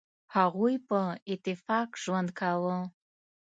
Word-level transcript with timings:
هغوی 0.35 0.75
په 0.87 0.99
اتفاق 1.33 1.89
ژوند 2.03 2.29
کاوه. 2.39 2.77